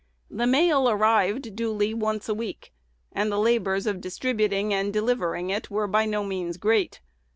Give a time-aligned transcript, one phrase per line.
[0.31, 2.73] The mail arrived duly once a week;
[3.11, 7.01] and the labors of distributing and delivering it were by no means great.